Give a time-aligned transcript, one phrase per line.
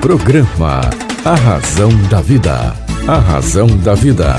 [0.00, 0.80] Programa
[1.24, 2.74] A Razão da Vida.
[3.08, 4.36] A Razão da Vida.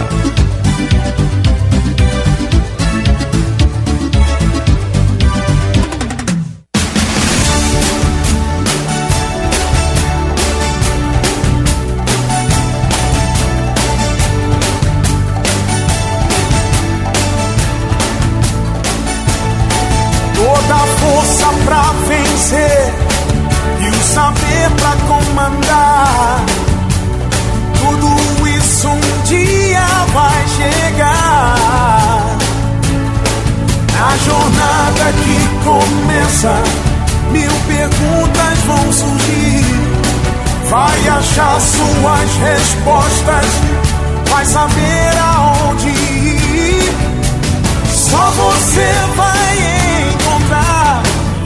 [34.18, 36.64] Na jornada que começa,
[37.32, 39.66] mil perguntas vão surgir.
[40.70, 43.46] Vai achar suas respostas,
[44.30, 46.94] vai saber aonde ir.
[47.94, 49.58] Só você vai
[50.10, 51.04] encontrar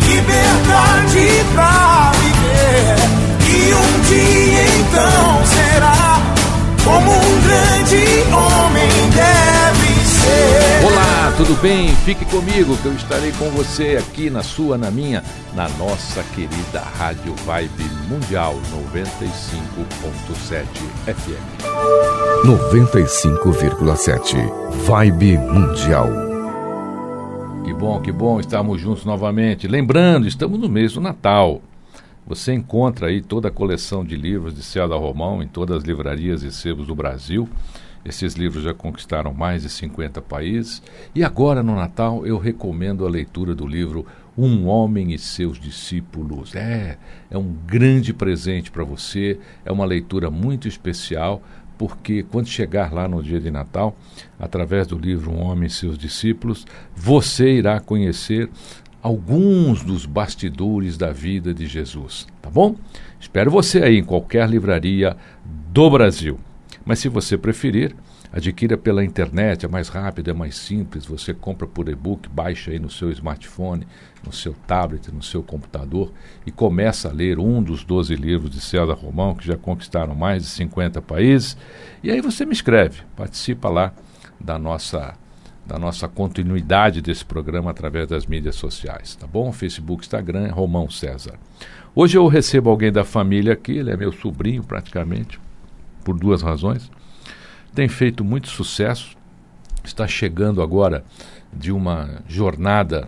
[0.08, 2.96] liberdade pra viver.
[3.50, 6.22] E um dia então será
[6.85, 10.80] como um grande homem deve ser.
[11.32, 11.87] Olá, tudo bem?
[12.04, 15.24] Fique comigo que eu estarei com você aqui na sua, na minha,
[15.55, 18.55] na nossa querida Rádio Vibe Mundial
[18.96, 20.65] 95.7
[21.05, 21.63] FM.
[22.46, 24.35] 95,7.
[24.84, 26.10] Vibe Mundial.
[27.63, 29.70] Que bom, que bom, estamos juntos novamente.
[29.70, 31.62] Lembrando, estamos no mês do Natal.
[32.27, 36.43] Você encontra aí toda a coleção de livros de Celda Romão em todas as livrarias
[36.43, 37.48] e sebos do Brasil.
[38.04, 40.82] Esses livros já conquistaram mais de 50 países.
[41.13, 44.05] E agora, no Natal, eu recomendo a leitura do livro
[44.38, 46.55] Um Homem e Seus Discípulos.
[46.55, 46.98] É,
[47.29, 51.44] é um grande presente para você, é uma leitura muito especial,
[51.77, 53.96] porque quando chegar lá no dia de Natal,
[54.40, 58.49] através do livro Um Homem e Seus Discípulos, você irá conhecer
[59.02, 62.76] alguns dos bastidores da vida de Jesus, tá bom?
[63.20, 65.18] Espero você aí em qualquer livraria
[65.72, 66.40] do Brasil.
[66.85, 67.96] Mas se você preferir,
[68.31, 72.79] adquira pela internet, é mais rápido, é mais simples, você compra por e-book, baixa aí
[72.79, 73.85] no seu smartphone,
[74.25, 76.11] no seu tablet, no seu computador
[76.45, 80.44] e começa a ler um dos 12 livros de César Romão, que já conquistaram mais
[80.44, 81.57] de 50 países.
[82.03, 83.94] E aí você me escreve, participa lá
[84.39, 85.16] da nossa
[85.63, 89.51] da nossa continuidade desse programa através das mídias sociais, tá bom?
[89.53, 91.35] Facebook, Instagram, Romão César.
[91.95, 95.39] Hoje eu recebo alguém da família aqui, ele é meu sobrinho praticamente,
[96.01, 96.89] por duas razões.
[97.73, 99.16] Tem feito muito sucesso,
[99.84, 101.03] está chegando agora
[101.53, 103.07] de uma jornada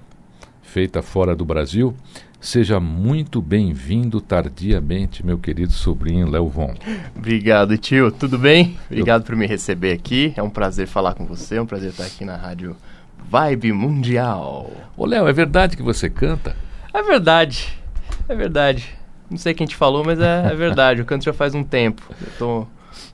[0.61, 1.95] feita fora do Brasil.
[2.39, 6.73] Seja muito bem-vindo tardiamente, meu querido sobrinho Léo Von.
[7.15, 8.11] Obrigado, tio.
[8.11, 8.77] Tudo bem?
[8.89, 10.33] Obrigado por me receber aqui.
[10.35, 12.75] É um prazer falar com você, é um prazer estar aqui na rádio
[13.29, 14.69] Vibe Mundial.
[14.97, 16.55] Ô, Léo, é verdade que você canta?
[16.93, 17.73] É verdade,
[18.27, 18.93] é verdade.
[19.29, 20.99] Não sei quem te falou, mas é, é verdade.
[20.99, 22.03] Eu canto já faz um tempo.
[22.21, 22.67] Eu tô,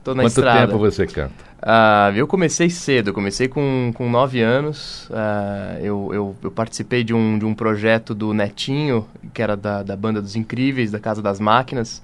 [0.04, 0.66] tô na Quanto estrada.
[0.66, 1.50] tempo você canta?
[1.62, 5.08] Ah, eu comecei cedo, comecei com, com nove anos.
[5.12, 9.82] Ah, eu, eu, eu participei de um, de um projeto do Netinho, que era da,
[9.82, 12.02] da Banda dos Incríveis, da Casa das Máquinas.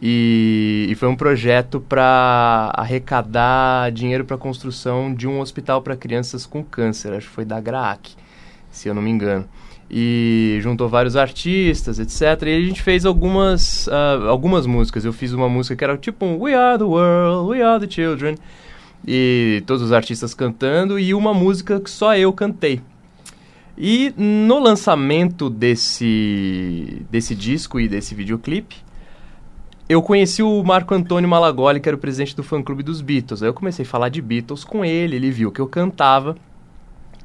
[0.00, 5.96] E, e foi um projeto para arrecadar dinheiro para a construção de um hospital para
[5.96, 7.12] crianças com câncer.
[7.12, 8.14] Acho que foi da GRAAC,
[8.70, 9.44] se eu não me engano.
[9.90, 12.42] E juntou vários artistas, etc.
[12.46, 15.04] E a gente fez algumas, ah, algumas músicas.
[15.04, 17.90] Eu fiz uma música que era tipo um We Are the World, We Are the
[17.90, 18.36] Children
[19.06, 22.80] e todos os artistas cantando e uma música que só eu cantei.
[23.76, 28.76] E no lançamento desse, desse disco e desse videoclipe,
[29.88, 33.42] eu conheci o Marco Antônio Malagoli, que era o presidente do fã-clube dos Beatles.
[33.42, 36.36] Aí eu comecei a falar de Beatles com ele, ele viu que eu cantava.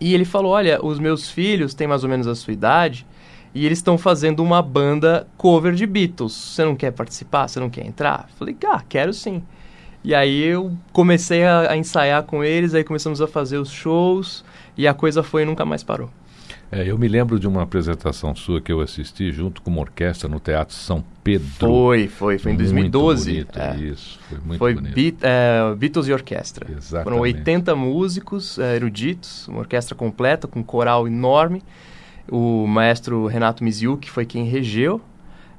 [0.04, 3.08] E ele falou, olha, os meus filhos têm mais ou menos a sua idade
[3.56, 6.34] e eles estão fazendo uma banda cover de Beatles.
[6.34, 7.48] Você não quer participar?
[7.48, 8.28] Você não quer entrar?
[8.38, 9.42] Falei, ah, quero sim.
[10.04, 14.44] E aí eu comecei a, a, ensaiar com eles, aí começamos a fazer os shows
[14.78, 16.10] e a coisa foi e nunca mais parou.
[16.74, 20.28] É, eu me lembro de uma apresentação sua que eu assisti junto com uma orquestra
[20.28, 21.48] no Teatro São Pedro.
[21.60, 23.32] Foi, foi, foi em 2012.
[23.32, 23.78] Muito bonito, é.
[23.78, 24.94] isso, foi muito foi bonito.
[24.94, 26.68] Beat, é, Beatles e orquestra.
[26.70, 27.04] Exatamente.
[27.04, 31.62] Foram 80 músicos é, eruditos, uma orquestra completa, com um coral enorme.
[32.30, 35.02] O maestro Renato Miziuk foi quem regeu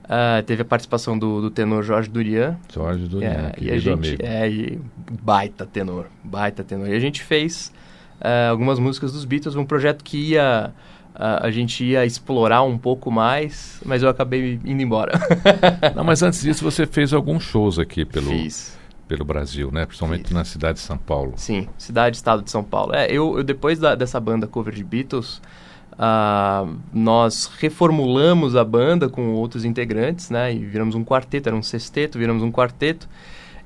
[0.05, 2.59] Uh, teve a participação do, do, tenor Jorge Durian.
[2.71, 4.23] Jorge Durian, é, e a gente, amigo.
[4.23, 4.81] É, e
[5.23, 6.89] baita tenor, baita tenor.
[6.89, 7.73] E a gente fez
[8.21, 10.73] uh, algumas músicas dos Beatles, um projeto que ia...
[11.15, 15.13] A gente ia explorar um pouco mais, mas eu acabei indo embora.
[15.95, 18.77] Não, mas antes disso você fez alguns shows aqui pelo, Fiz.
[19.07, 19.87] pelo Brasil, né?
[19.87, 20.33] Principalmente Fiz.
[20.33, 21.35] na cidade de São Paulo.
[21.37, 22.95] Sim, cidade estado de São Paulo.
[22.95, 25.41] É, eu, eu depois da, dessa banda cover de Beatles,
[25.95, 30.53] Uh, nós reformulamos a banda com outros integrantes, né?
[30.53, 33.09] E viramos um quarteto, era um sexteto, viramos um quarteto.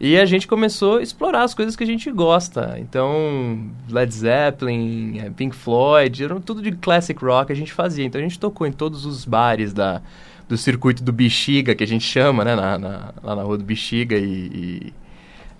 [0.00, 2.76] E a gente começou a explorar as coisas que a gente gosta.
[2.78, 8.04] Então, Led Zeppelin, é, Pink Floyd, eram tudo de classic rock a gente fazia.
[8.04, 10.00] Então a gente tocou em todos os bares da,
[10.48, 12.54] do circuito do Bexiga, que a gente chama, né?
[12.54, 14.22] Na, na, lá na rua do Bexiga e...
[14.24, 14.92] e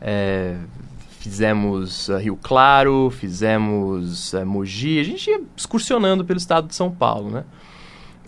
[0.00, 0.56] é,
[1.19, 6.91] fizemos uh, Rio Claro, fizemos uh, Mogi, a gente ia excursionando pelo estado de São
[6.91, 7.44] Paulo, né?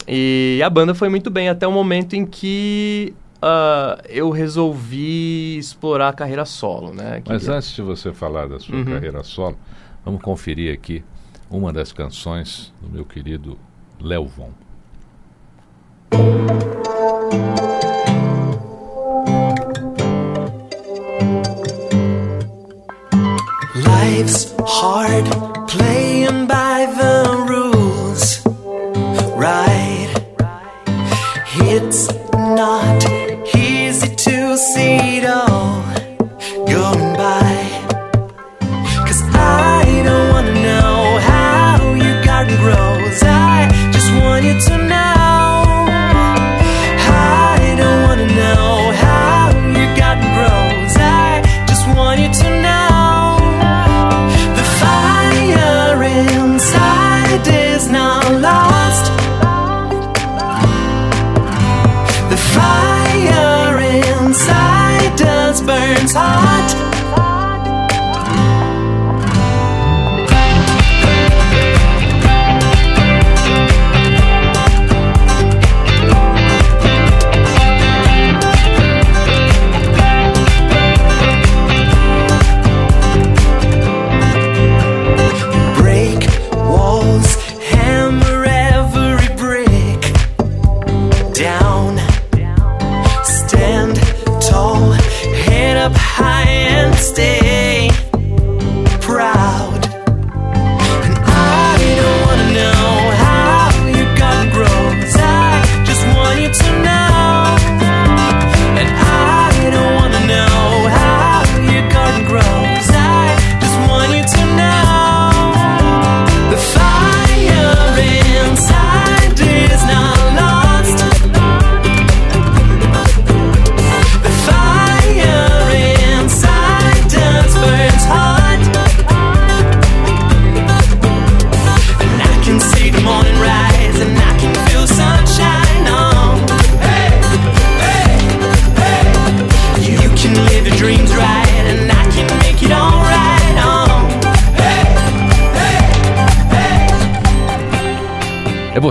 [0.09, 6.09] E a banda foi muito bem até o momento em que uh, eu resolvi explorar
[6.09, 7.23] a carreira solo, né?
[7.27, 8.85] Mas antes de você falar da sua uhum.
[8.85, 9.59] carreira solo,
[10.05, 11.03] vamos conferir aqui
[11.51, 13.59] uma das canções do meu querido
[14.01, 14.51] Léo Von.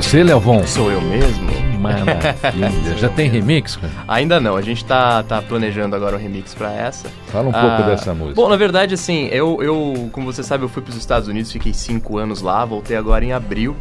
[0.10, 0.66] Você, Leovon?
[0.66, 1.48] Sou eu mesmo.
[1.80, 2.98] Maravilha.
[2.98, 3.76] Já tem remix?
[3.76, 3.94] Cara?
[4.08, 4.56] Ainda não.
[4.56, 7.08] A gente tá, tá planejando agora o remix para essa.
[7.28, 8.34] Fala um ah, pouco dessa música.
[8.34, 11.52] Bom, na verdade, assim, eu, eu, como você sabe, eu fui para os Estados Unidos,
[11.52, 13.76] fiquei cinco anos lá, voltei agora em abril.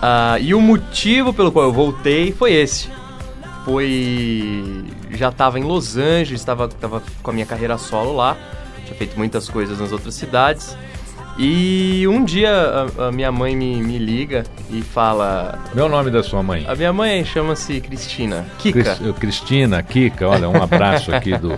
[0.00, 2.88] Ah, e o motivo pelo qual eu voltei foi esse.
[3.62, 4.82] Foi.
[5.10, 8.34] Já estava em Los Angeles, estava tava com a minha carreira solo lá,
[8.86, 10.74] tinha feito muitas coisas nas outras cidades.
[11.42, 15.58] E um dia a, a minha mãe me, me, liga e fala.
[15.74, 16.66] Meu nome da sua mãe?
[16.68, 18.44] A minha mãe chama-se Cristina.
[18.58, 18.82] Kika.
[18.82, 21.56] Cris, Cristina, Kika, olha, um abraço aqui do,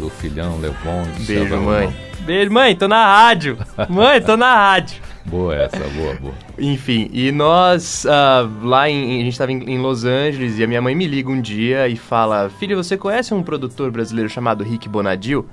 [0.00, 1.04] do filhão Levon.
[1.18, 1.94] Beijo, mãe.
[2.20, 3.58] Beijo, mãe, tô na rádio.
[3.90, 5.02] mãe, tô na rádio.
[5.26, 6.34] Boa essa, boa, boa.
[6.58, 9.20] Enfim, e nós uh, lá em.
[9.20, 11.88] A gente estava em, em, Los Angeles e a minha mãe me liga um dia
[11.88, 15.46] e fala: Filho, você conhece um produtor brasileiro chamado Rick Bonadil?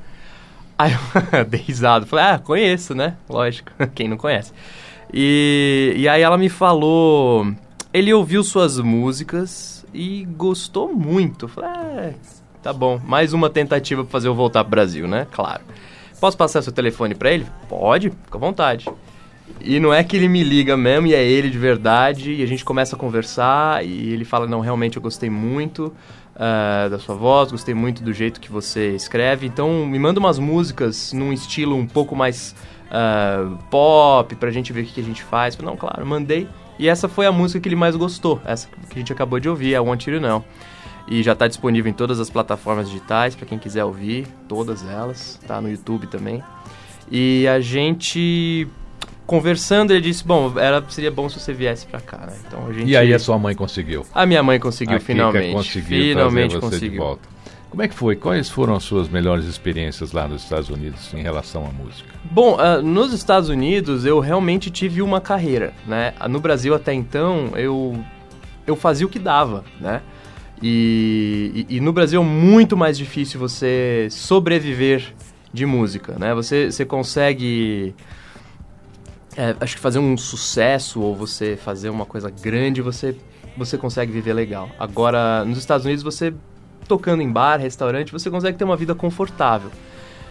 [0.81, 0.93] Aí
[1.33, 3.15] eu dei risada, falei, ah, conheço, né?
[3.29, 4.51] Lógico, quem não conhece.
[5.13, 7.53] E, e aí ela me falou,
[7.93, 11.45] ele ouviu suas músicas e gostou muito.
[11.45, 12.13] Eu falei, ah,
[12.63, 15.27] tá bom, mais uma tentativa para fazer eu voltar pro Brasil, né?
[15.31, 15.61] Claro.
[16.19, 17.45] Posso passar seu telefone para ele?
[17.69, 18.89] Pode, fica à vontade.
[19.59, 22.47] E não é que ele me liga mesmo, e é ele de verdade, e a
[22.47, 25.93] gente começa a conversar, e ele fala, não, realmente eu gostei muito
[26.41, 29.45] uh, da sua voz, gostei muito do jeito que você escreve.
[29.45, 32.55] Então, me manda umas músicas num estilo um pouco mais
[32.87, 35.55] uh, pop, pra gente ver o que, a gente faz.
[35.57, 36.47] Não, claro, mandei.
[36.79, 39.47] E essa foi a música que ele mais gostou, essa que a gente acabou de
[39.47, 40.43] ouvir, é Want You Know.
[41.07, 45.39] E já está disponível em todas as plataformas digitais, para quem quiser ouvir, todas elas,
[45.47, 46.41] tá no YouTube também.
[47.11, 48.67] E a gente
[49.31, 52.33] conversando, ele disse: Bom, era, seria bom se você viesse pra cá, né?
[52.45, 52.89] Então a gente.
[52.89, 54.05] E aí a sua mãe conseguiu?
[54.13, 55.53] A minha mãe conseguiu, a finalmente.
[55.53, 56.91] Conseguiu finalmente conseguiu.
[56.91, 57.29] De volta.
[57.69, 58.17] Como é que foi?
[58.17, 62.09] Quais foram as suas melhores experiências lá nos Estados Unidos em relação à música?
[62.29, 66.13] Bom, uh, nos Estados Unidos eu realmente tive uma carreira, né?
[66.29, 67.97] No Brasil até então eu,
[68.67, 70.01] eu fazia o que dava, né?
[70.61, 75.13] E, e, e no Brasil é muito mais difícil você sobreviver
[75.53, 76.35] de música, né?
[76.35, 77.95] Você, você consegue
[79.37, 83.15] é, acho que fazer um sucesso ou você fazer uma coisa grande, você,
[83.55, 84.69] você consegue viver legal.
[84.79, 86.33] Agora, nos Estados Unidos, você
[86.87, 89.71] tocando em bar, restaurante, você consegue ter uma vida confortável.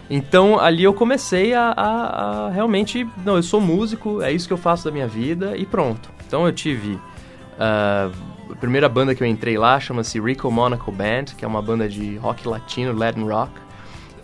[0.09, 4.53] Então ali eu comecei a, a, a, realmente, não, eu sou músico, é isso que
[4.53, 6.09] eu faço da minha vida e pronto.
[6.27, 8.11] Então eu tive uh,
[8.51, 11.87] a primeira banda que eu entrei lá chama-se Rico Monaco Band, que é uma banda
[11.87, 13.53] de rock latino, Latin rock,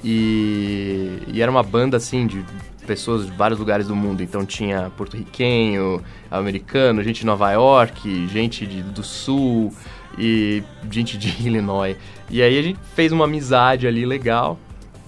[0.03, 2.43] e, e era uma banda assim de
[2.87, 4.23] pessoas de vários lugares do mundo.
[4.23, 6.01] Então tinha porto-riquenho,
[6.31, 9.71] americano, gente de Nova York, gente de, do Sul
[10.17, 11.97] e gente de Illinois.
[12.29, 14.57] E aí a gente fez uma amizade ali legal.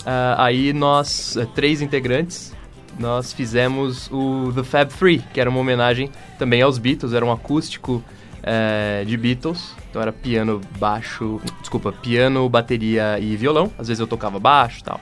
[0.02, 2.54] Uh, aí nós, uh, três integrantes,
[2.98, 7.32] nós fizemos o The Fab Three, que era uma homenagem também aos Beatles, era um
[7.32, 8.04] acústico
[8.40, 9.74] uh, de Beatles.
[9.90, 13.72] Então era piano, baixo, desculpa, piano, bateria e violão.
[13.78, 15.02] Às vezes eu tocava baixo e tal.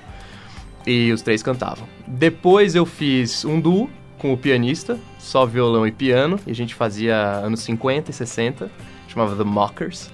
[0.88, 1.86] E os três cantavam.
[2.08, 6.74] Depois eu fiz um duo com o pianista, só violão e piano, e a gente
[6.74, 8.72] fazia anos 50 e 60,
[9.08, 10.10] chamava The Mockers.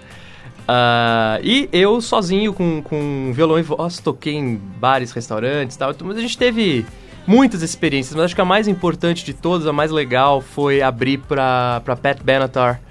[0.64, 5.94] Uh, e eu sozinho com, com violão e voz toquei em bares, restaurantes e tal.
[6.04, 6.86] Mas a gente teve
[7.28, 11.20] muitas experiências, mas acho que a mais importante de todas, a mais legal, foi abrir
[11.20, 12.82] pra Pat Benatar,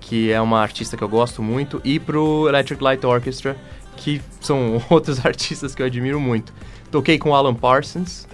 [0.00, 3.56] que é uma artista que eu gosto muito, e pro Electric Light Orchestra,
[3.96, 6.52] que são outros artistas que eu admiro muito.
[6.90, 8.26] Toquei com Alan Parsons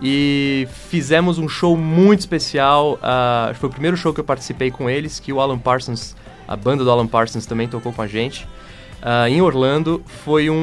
[0.00, 2.94] e fizemos um show muito especial.
[2.94, 6.56] Uh, foi o primeiro show que eu participei com eles, que o Alan Parsons, a
[6.56, 8.46] banda do Alan Parsons também tocou com a gente.
[9.00, 10.54] Uh, em Orlando foi um,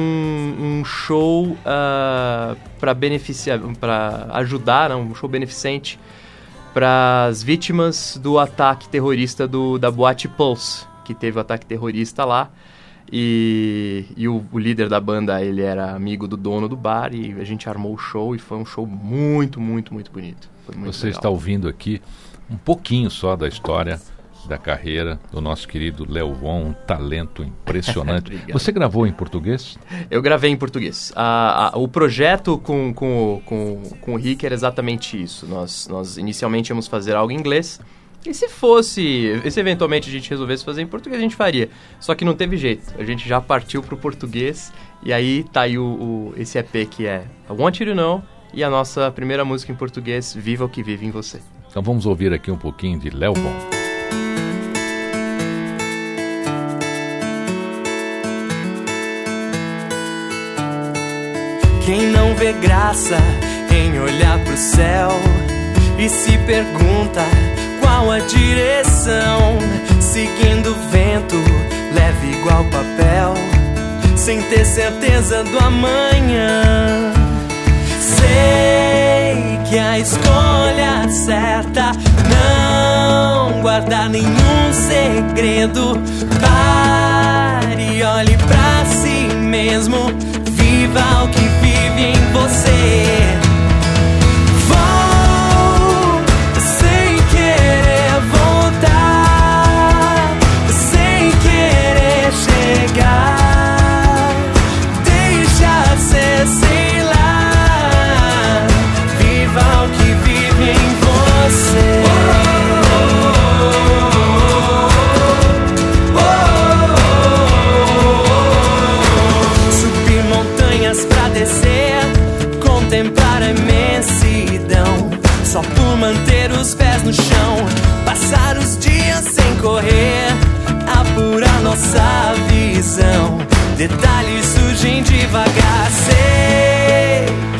[0.58, 5.98] um show uh, para beneficiar, para ajudar, um show beneficente
[6.74, 12.22] para as vítimas do ataque terrorista do, da Boate Pulse, que teve o ataque terrorista
[12.26, 12.50] lá.
[13.10, 17.32] E, e o, o, líder da banda, ele era amigo do dono do bar e
[17.40, 20.48] a gente armou o show e foi um show muito, muito, muito bonito.
[20.74, 21.18] Muito Você legal.
[21.18, 22.02] está ouvindo aqui
[22.50, 24.00] um pouquinho só da história
[24.46, 28.32] da carreira do nosso querido Léo Von, um talento impressionante.
[28.52, 29.76] Você gravou em português?
[30.10, 31.12] Eu gravei em português.
[31.74, 35.46] o projeto com, com, com, com o Rick era exatamente isso.
[35.46, 37.80] Nós, nós inicialmente íamos fazer algo em inglês,
[38.30, 41.68] e se fosse, se eventualmente a gente resolvesse fazer em português, a gente faria.
[42.00, 42.94] Só que não teve jeito.
[42.98, 47.06] A gente já partiu pro português e aí tá aí o, o, esse EP que
[47.06, 50.68] é I Want You To Know e a nossa primeira música em português, Viva o
[50.68, 51.40] que vive em você.
[51.68, 53.54] Então vamos ouvir aqui um pouquinho de Léo Bon.
[61.84, 63.16] Quem não vê graça
[63.70, 65.10] em olhar pro céu
[65.98, 67.22] e se pergunta
[67.96, 69.58] qual a direção.
[70.00, 71.36] Seguindo o vento,
[71.94, 73.34] leve igual papel,
[74.16, 77.12] sem ter certeza do amanhã.
[78.00, 81.92] Sei que a escolha certa
[82.30, 85.98] não guardar nenhum segredo.
[86.40, 87.15] Pare,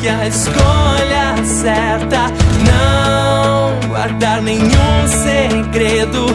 [0.09, 2.31] a escolha certa
[2.65, 6.25] não guardar nenhum segredo.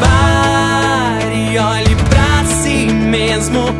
[0.00, 3.74] Pare, olhe pra si mesmo.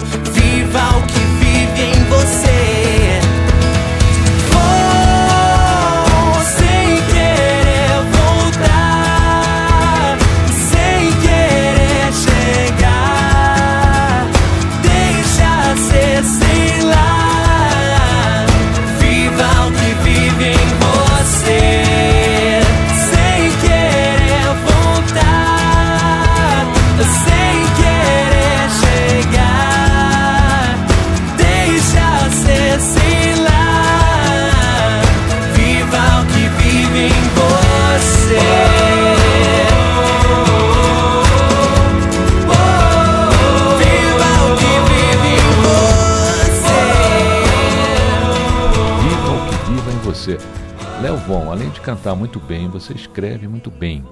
[51.82, 54.04] Cantar muito bem, você escreve muito bem.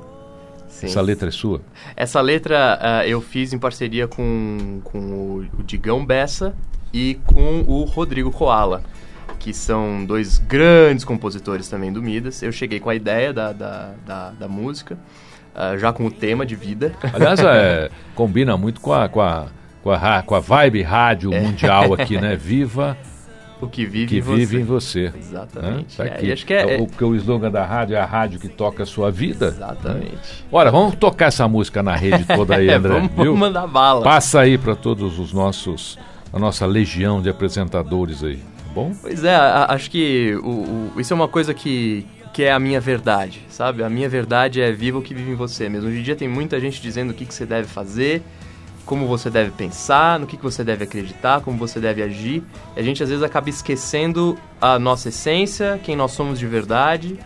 [0.69, 0.87] Sim.
[0.87, 1.63] Essa letra é sua?
[1.97, 6.55] Essa letra ah, eu fiz em parceria com, com o, o Digão Bessa
[6.93, 8.83] e com o Rodrigo Koala,
[9.39, 12.43] que são dois grandes compositores também do Midas.
[12.43, 14.99] Eu cheguei com a ideia da, da, da, da música,
[15.55, 16.95] ah, já com o tema de vida.
[17.13, 19.47] Aliás, é, combina muito com a, com a,
[19.83, 22.37] com a, com a vibe rádio mundial aqui, né?
[22.41, 22.97] Viva
[23.61, 24.37] o que vive que em você.
[24.37, 25.03] vive em você.
[25.05, 25.13] né?
[25.19, 25.97] Exatamente.
[25.97, 28.49] Tá É, acho que é- o, porque o slogan da rádio é a rádio que
[28.49, 29.47] toca a sua vida.
[29.49, 30.45] Exatamente.
[30.51, 32.95] Olha, vamos tocar essa música na rede toda aí, É, André.
[32.95, 33.37] vamos viu?
[33.37, 34.03] mandar bala.
[34.03, 35.99] Passa aí para todos os nossos,
[36.33, 38.93] a nossa legião de apresentadores aí, tá bom?
[39.01, 42.59] Pois é, a- acho que o, o- isso é uma coisa que, que é a
[42.59, 43.83] minha verdade, sabe?
[43.83, 45.89] A minha verdade é viva o que vive em você mesmo.
[45.89, 48.23] Hoje em dia tem muita gente dizendo o que, que você deve fazer,
[48.91, 52.43] como você deve pensar, no que, que você deve acreditar, como você deve agir.
[52.77, 57.17] E a gente às vezes acaba esquecendo a nossa essência, quem nós somos de verdade.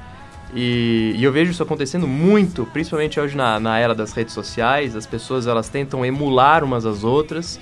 [0.55, 4.95] E, e eu vejo isso acontecendo muito, principalmente hoje na, na era das redes sociais.
[4.95, 7.59] As pessoas elas tentam emular umas às outras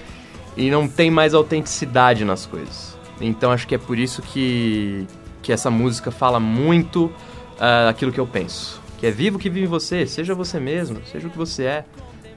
[0.56, 2.98] e não tem mais autenticidade nas coisas.
[3.20, 5.06] Então acho que é por isso que,
[5.40, 7.08] que essa música fala muito
[7.56, 8.82] ah, aquilo que eu penso.
[8.98, 11.84] Que é viva o que vive você, seja você mesmo, seja o que você é.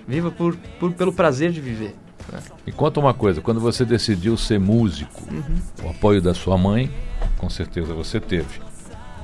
[0.08, 1.96] Viva por, por- pelo prazer de viver.
[2.32, 2.40] né?
[2.66, 5.88] E conta uma coisa, quando você decidiu ser músico, Uhum.
[5.88, 6.92] o apoio da sua mãe,
[7.38, 8.60] com certeza você teve.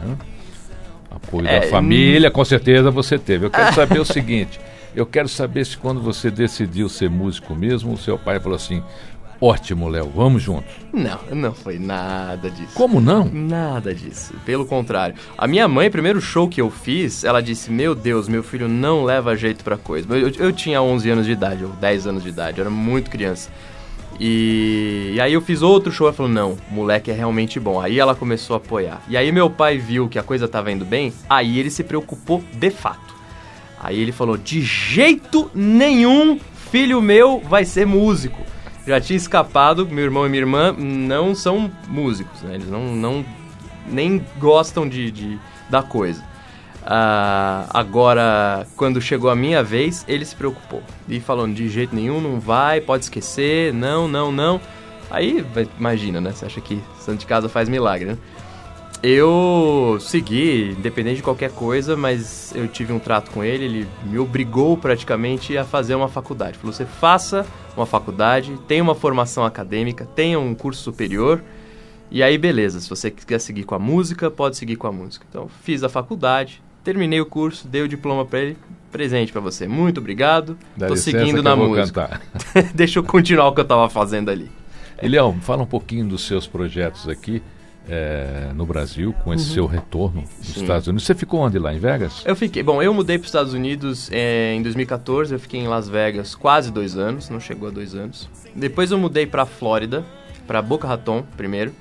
[0.04, 0.18] né?
[1.10, 3.46] Apoio É, da família, com certeza você teve.
[3.46, 4.60] Eu quero saber o seguinte,
[4.96, 8.82] eu quero saber se quando você decidiu ser músico mesmo, o seu pai falou assim,
[9.42, 10.72] ótimo, Léo, vamos juntos.
[10.94, 12.74] Não, não foi nada disso.
[12.76, 13.26] Como não?
[13.26, 14.34] Nada disso.
[14.46, 15.16] Pelo contrário.
[15.38, 19.04] A minha mãe, primeiro show que eu fiz, ela disse: Meu Deus, meu filho não
[19.04, 20.08] leva jeito pra coisa.
[20.16, 23.10] Eu, eu, tinha 11 anos de idade, ou 10 anos de idade, eu era muito
[23.10, 23.50] criança.
[24.20, 27.82] E, e aí eu fiz outro show, ela falou: Não, moleque é realmente bom.
[27.82, 29.02] Aí ela começou a apoiar.
[29.10, 32.44] E aí meu pai viu que a coisa tava indo bem, aí ele se preocupou
[32.54, 33.16] de fato.
[33.82, 36.40] Aí ele falou: De jeito nenhum,
[36.72, 38.42] filho meu vai ser músico.
[38.86, 42.56] Já tinha escapado, meu irmão e minha irmã não são músicos, né?
[42.56, 43.26] Eles não, não
[43.88, 45.40] nem gostam de, de-
[45.70, 46.24] da coisa.
[46.84, 50.82] Ah, agora, quando chegou a minha vez, ele se preocupou.
[51.08, 54.60] E falando, de jeito nenhum, não vai, pode esquecer, não, não, não.
[55.12, 55.46] Aí,
[55.78, 56.32] imagina, né?
[56.32, 58.18] Você acha que santo de casa faz milagre, né?
[59.04, 64.20] Eu segui, independente de qualquer coisa, mas eu tive um trato com ele, ele me
[64.20, 66.58] obrigou praticamente a fazer uma faculdade.
[66.58, 71.42] Falou, você faça uma faculdade, tenha uma formação acadêmica, tenha um curso superior,
[72.10, 75.26] e aí beleza, se você quer seguir com a música, pode seguir com a música.
[75.30, 78.58] Então, fiz a faculdade, terminei o curso, dei o diploma pra ele,
[78.92, 79.68] presente pra você.
[79.68, 82.08] Muito obrigado, Dá tô seguindo na música.
[82.08, 82.22] cantar.
[82.76, 84.52] Deixa eu continuar o que eu tava fazendo ali.
[85.02, 87.42] E Léo, fala um pouquinho dos seus projetos aqui
[87.88, 90.54] eh, no Brasil, com esse seu retorno dos Uhum.
[90.56, 90.62] Sim.
[90.62, 91.06] Estados Unidos.
[91.06, 92.22] Você ficou onde lá, em Vegas?
[92.26, 95.68] Eu fiquei, bom, eu mudei para os Estados Unidos eh, em 2014, eu fiquei em
[95.68, 98.30] Las Vegas quase dois anos, não chegou a dois anos.
[98.56, 100.04] Depois eu mudei para Flórida,
[100.48, 101.74] para Boca Raton primeiro.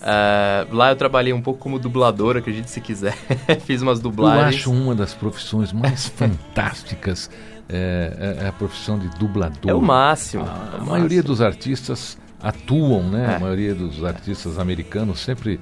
[0.00, 3.16] Ah, lá eu trabalhei um pouco como dublador, acredite se quiser.
[3.66, 4.54] Fiz umas Eu dublagens.
[4.60, 7.28] acho uma das profissões mais fantásticas
[7.68, 9.68] é, é- é a profissão de dublador.
[9.70, 10.44] É o máximo.
[10.44, 10.86] A, é o máximo.
[10.90, 13.32] maioria dos artistas atuam, né?
[13.32, 13.36] É.
[13.36, 15.60] A maioria dos artistas americanos sempre.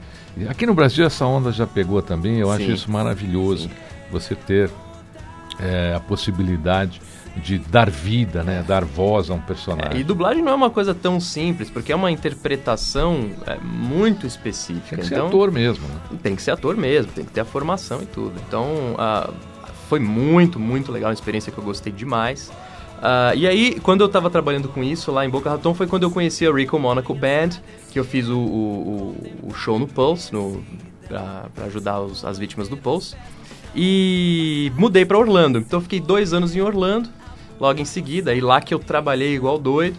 [0.48, 2.38] Aqui no Brasil essa onda já pegou também.
[2.38, 2.72] Eu acho Sim.
[2.72, 3.68] isso maravilhoso.
[3.68, 3.74] Sim.
[4.10, 4.70] Você ter
[5.58, 7.00] é, a possibilidade
[7.36, 8.64] de dar vida, né?
[8.66, 10.00] Dar voz a um É, personagem.
[10.00, 14.96] e dublagem não é uma coisa tão simples, porque é uma interpretação é, muito específica.
[14.96, 16.18] Tem que ser então, ator mesmo, né?
[16.22, 18.32] Tem que ser ator mesmo, tem que ter a formação e tudo.
[18.48, 19.30] Então, ah,
[19.88, 22.50] foi muito, muito legal, uma experiência que eu gostei demais.
[23.02, 26.04] Ah, e aí, quando eu tava trabalhando com isso lá em Boca Raton, foi quando
[26.04, 27.50] eu conheci a Rico Monaco Band,
[27.90, 30.62] que eu fiz o, o- o- show no Pulse, no,
[31.06, 33.14] pra, pra ajudar os- as vítimas do Pulse.
[33.74, 35.58] E mudei pra Orlando.
[35.58, 37.08] Então, fiquei dois anos em Orlando,
[37.60, 38.34] logo em seguida.
[38.34, 39.96] E lá que eu trabalhei igual doido.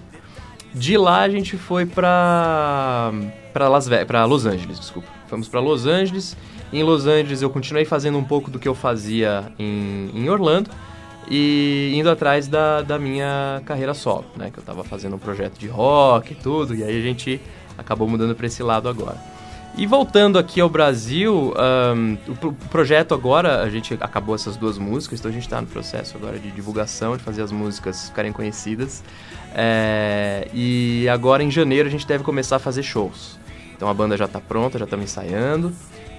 [0.73, 3.11] De lá a gente foi pra
[3.53, 5.07] para Las Ve para Los Angeles, desculpa.
[5.27, 6.35] Fomos pra Los Angeles.
[6.73, 10.69] Em Los Angeles eu continuei fazendo um pouco do que eu fazia em, em Orlando
[11.29, 14.49] e indo atrás da, da minha carreira solo, né?
[14.51, 17.41] Que eu tava fazendo um projeto de rock e tudo, e aí a gente
[17.77, 19.17] acabou mudando pra esse lado agora.
[19.77, 21.53] E voltando aqui ao Brasil,
[22.39, 25.67] pro- o projeto agora, a gente acabou essas duas músicas, então a gente está no
[25.67, 29.03] processo agora de divulgação, de fazer as músicas ficarem conhecidas.
[29.53, 33.37] É, e agora em janeiro a gente deve começar a fazer shows.
[33.75, 35.71] Então a banda já está pronta, já estamos ensaiando.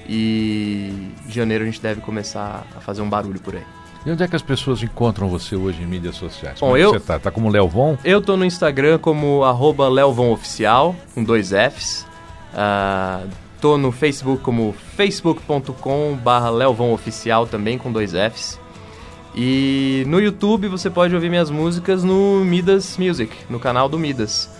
[0.08, 3.64] E em janeiro a gente deve começar a fazer um barulho por aí.
[4.06, 6.60] E onde é que as pessoas encontram você hoje em mídias sociais?
[6.60, 7.18] Bom, Como é eu- você tá?
[7.18, 7.98] Tá como Léo Von?
[8.04, 12.06] Eu tô no Instagram como arroba leovonoficial, com dois Fs.
[12.54, 13.24] Ah,
[13.60, 18.58] tô no Facebook como facebook.com barra Oficial também com dois Fs.
[19.34, 24.50] E no YouTube você pode ouvir minhas músicas no Midas Music, no canal do Midas.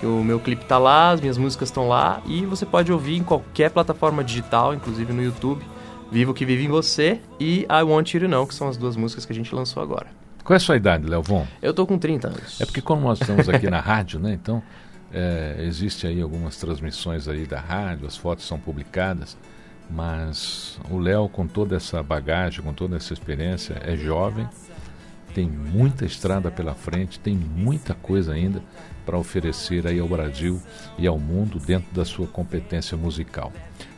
[0.00, 3.16] Que o meu clipe tá lá, as minhas músicas estão lá e você pode ouvir
[3.16, 5.64] em qualquer plataforma digital, inclusive no YouTube.
[6.10, 8.96] Vivo que vive em você e I Want You to Know, que são as duas
[8.96, 10.06] músicas que a gente lançou agora.
[10.44, 11.46] Qual é a sua idade, Leovon?
[11.60, 12.60] Eu tô com 30 anos.
[12.60, 14.32] É porque como nós estamos aqui na rádio, né?
[14.32, 14.62] Então,
[15.12, 19.36] é, existe aí algumas transmissões aí da rádio, as fotos são publicadas,
[19.90, 24.48] mas o Léo com toda essa bagagem, com toda essa experiência, é jovem,
[25.34, 28.62] tem muita estrada pela frente, tem muita coisa ainda
[29.04, 30.60] para oferecer aí ao Brasil
[30.98, 33.52] e ao mundo dentro da sua competência musical.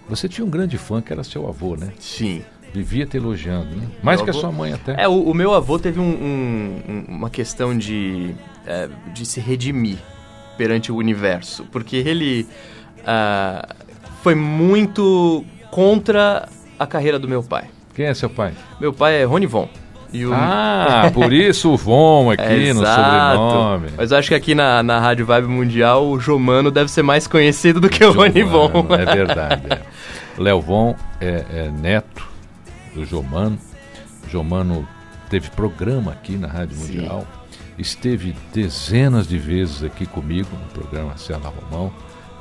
[0.09, 1.93] Você tinha um grande fã que era seu avô, né?
[1.99, 2.43] Sim.
[2.73, 3.89] Vivia te elogiando, né?
[4.03, 5.03] Mais que a sua mãe até.
[5.03, 8.35] É, o, o meu avô teve um, um, uma questão de,
[8.67, 9.99] é, de se redimir
[10.57, 12.47] perante o universo, porque ele
[12.99, 13.75] uh,
[14.23, 17.71] foi muito contra a carreira do meu pai.
[17.95, 18.55] Quem é seu pai?
[18.81, 19.69] Meu pai é Rony Von.
[20.13, 20.33] O...
[20.33, 23.89] Ah, por isso o Von aqui é, no sobrenome.
[23.97, 27.27] Mas eu acho que aqui na, na Rádio Vibe Mundial o Jomano deve ser mais
[27.27, 28.87] conhecido do que o Rony Von.
[28.91, 29.63] É verdade.
[29.71, 29.83] É.
[30.39, 32.27] Léo Von é, é, neto
[32.95, 33.59] do Jomano.
[34.31, 34.87] Jomano
[35.29, 36.97] teve programa aqui na Rádio Sim.
[36.97, 37.27] Mundial.
[37.79, 41.93] Esteve dezenas de vezes aqui comigo no programa Cela Romão.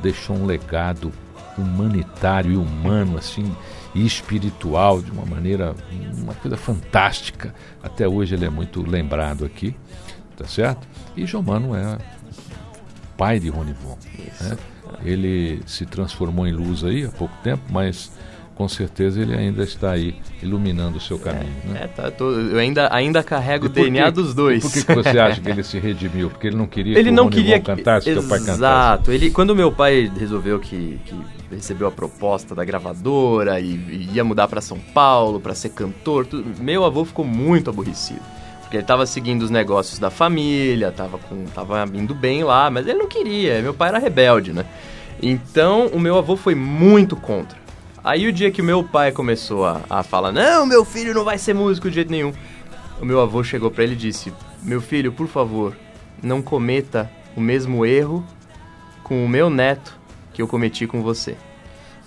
[0.01, 1.11] Deixou um legado
[1.57, 3.55] humanitário e humano assim
[3.93, 5.75] e espiritual de uma maneira,
[6.17, 7.53] uma coisa fantástica.
[7.81, 9.75] Até hoje ele é muito lembrado aqui,
[10.35, 10.87] tá certo?
[11.15, 11.97] E Jomano é
[13.17, 13.97] pai de Rony Von.
[14.41, 14.57] Né?
[15.03, 18.11] Ele se transformou em luz aí há pouco tempo, mas
[18.57, 21.53] com certeza ele ainda está aí iluminando o seu caminho.
[21.65, 21.79] É, né?
[21.83, 24.63] é tá, tô, eu ainda, ainda carrego o DNA dos dois.
[24.63, 26.31] por que, que, você acha que ele se redimiu?
[26.31, 28.57] Porque ele não queria ele que não o queria que cantasse, que o pai cantasse.
[28.57, 29.11] Exato.
[29.11, 31.15] Ele, quando meu pai resolveu que, que
[31.51, 36.25] recebeu a proposta da gravadora e, e ia mudar para São Paulo para ser cantor,
[36.25, 38.21] tudo, meu avô ficou muito aborrecido.
[38.61, 42.87] Porque ele estava seguindo os negócios da família, estava com, tava indo bem lá, mas
[42.87, 43.61] ele não queria.
[43.61, 44.65] Meu pai era rebelde, né?
[45.21, 47.66] Então, o meu avô foi muito contra.
[48.03, 51.37] Aí o dia que meu pai começou a, a falar, não, meu filho não vai
[51.37, 52.33] ser músico de jeito nenhum.
[53.01, 54.33] O meu avô chegou para ele e disse,
[54.63, 55.75] meu filho, por favor,
[56.21, 58.25] não cometa o mesmo erro
[59.03, 59.97] com o meu neto
[60.33, 61.35] que eu cometi com você.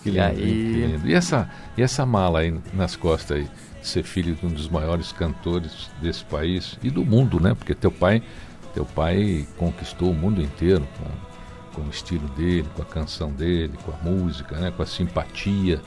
[0.03, 0.37] Que lindo, e, aí...
[0.37, 1.09] que lindo.
[1.09, 3.49] E essa, e essa mala aí nas costas aí,
[3.83, 7.55] ser filho de um dos maiores cantores desse país e do mundo, né?
[7.55, 8.23] Porque teu pai,
[8.75, 10.87] teu pai conquistou o mundo inteiro
[11.75, 14.73] com o estilo dele, com a canção dele, com a música, né?
[14.75, 15.81] Com a simpatia.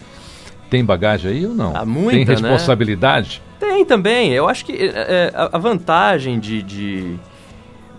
[0.70, 1.76] Tem bagagem aí ou não?
[1.76, 2.50] Ah, muita, Tem né?
[2.50, 3.42] responsabilidade?
[3.62, 3.68] Né?
[3.68, 4.32] Tem também.
[4.32, 7.20] Eu acho que é, a, vantagem de, de,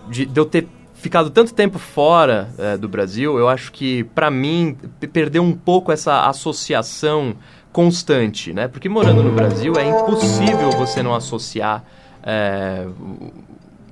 [0.09, 4.29] de, de eu ter ficado tanto tempo fora é, do Brasil, eu acho que, para
[4.31, 4.75] mim,
[5.13, 7.35] perdeu um pouco essa associação
[7.71, 8.67] constante, né?
[8.67, 11.83] Porque morando no Brasil é impossível você não associar
[12.23, 12.87] é,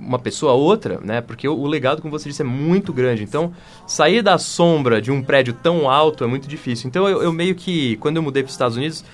[0.06, 1.20] uma pessoa a outra, né?
[1.20, 3.22] Porque o, o, legado, como você disse, é muito grande.
[3.22, 3.52] Então,
[3.86, 6.88] sair da sombra de um prédio tão alto é muito difícil.
[6.88, 9.04] Então, eu, eu meio que, quando eu mudei para os Estados Unidos,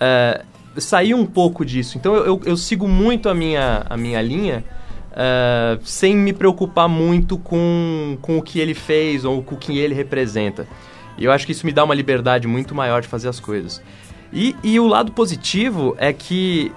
[0.00, 0.42] é,
[0.76, 1.98] saí um pouco disso.
[1.98, 4.64] Então, eu, eu, eu sigo muito a minha, a minha linha
[5.12, 9.78] uh, sem me preocupar muito com, com o que ele fez ou com o que
[9.78, 10.66] ele representa.
[11.16, 13.82] E eu acho que isso me dá uma liberdade muito maior de fazer as coisas.
[14.32, 16.70] E, e o lado positivo é que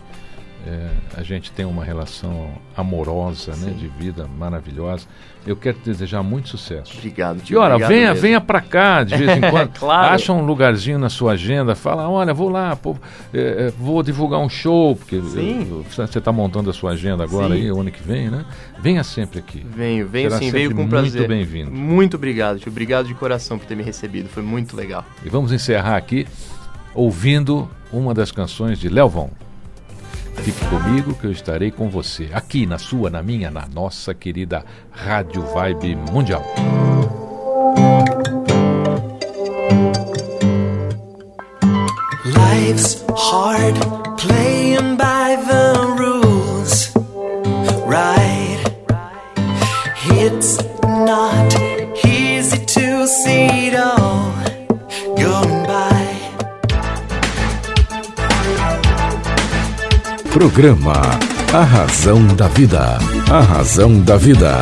[0.67, 5.07] é, a gente tem uma relação amorosa, né, de vida maravilhosa.
[5.45, 6.93] Eu quero te desejar muito sucesso.
[6.97, 7.53] Obrigado, tio.
[7.53, 8.21] E olha, Obrigado venha, mesmo.
[8.21, 9.79] venha para cá de vez em quando.
[9.79, 10.13] claro.
[10.13, 12.97] Acha um lugarzinho na sua agenda, fala, olha, vou lá, pô,
[13.33, 15.85] é, é vou divulgar um show, porque sim.
[15.89, 17.61] você está montando a sua agenda agora sim.
[17.61, 18.43] aí, o ano que vem, né?
[18.77, 19.65] Venha sempre aqui.
[19.73, 21.19] Venho, venho Será sim, venho com muito prazer.
[21.21, 21.71] Muito bem-vindo.
[21.71, 22.69] Muito obrigado, tio.
[22.69, 25.05] Obrigado de coração por ter me recebido, foi muito legal.
[25.23, 26.27] E vamos encerrar aqui
[26.93, 29.46] ouvindo uma das canções de Léo Von.
[30.43, 34.63] Fique comigo que eu estarei com você, aqui na sua, na minha, na nossa querida
[34.91, 36.43] Rádio Vibe Mundial.
[42.25, 43.75] Life's hard
[44.17, 46.93] playing by the rules,
[47.85, 48.63] right?
[50.09, 51.55] It's not
[52.05, 53.96] easy to see it all
[60.37, 61.01] Programa
[61.51, 62.99] A Razão da Vida.
[63.27, 64.59] A Razão da Vida.